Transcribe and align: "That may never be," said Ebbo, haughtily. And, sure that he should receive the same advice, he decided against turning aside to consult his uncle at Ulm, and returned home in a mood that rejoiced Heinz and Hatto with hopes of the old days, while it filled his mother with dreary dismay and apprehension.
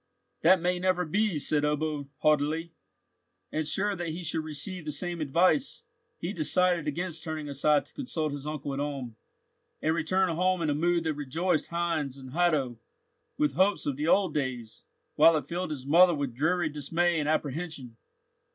"That 0.41 0.59
may 0.59 0.79
never 0.79 1.05
be," 1.05 1.37
said 1.37 1.61
Ebbo, 1.61 2.07
haughtily. 2.21 2.71
And, 3.51 3.67
sure 3.67 3.95
that 3.95 4.07
he 4.07 4.23
should 4.23 4.43
receive 4.43 4.83
the 4.83 4.91
same 4.91 5.21
advice, 5.21 5.83
he 6.17 6.33
decided 6.33 6.87
against 6.87 7.23
turning 7.23 7.47
aside 7.47 7.85
to 7.85 7.93
consult 7.93 8.31
his 8.31 8.47
uncle 8.47 8.73
at 8.73 8.79
Ulm, 8.79 9.15
and 9.79 9.93
returned 9.93 10.31
home 10.33 10.63
in 10.63 10.71
a 10.71 10.73
mood 10.73 11.03
that 11.03 11.13
rejoiced 11.13 11.67
Heinz 11.67 12.17
and 12.17 12.31
Hatto 12.31 12.79
with 13.37 13.53
hopes 13.53 13.85
of 13.85 13.95
the 13.95 14.07
old 14.07 14.33
days, 14.33 14.85
while 15.17 15.37
it 15.37 15.45
filled 15.45 15.69
his 15.69 15.85
mother 15.85 16.15
with 16.15 16.33
dreary 16.33 16.69
dismay 16.69 17.19
and 17.19 17.29
apprehension. 17.29 17.97